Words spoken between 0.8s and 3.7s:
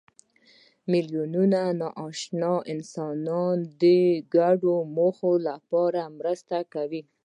میلیونونه ناآشنا انسانان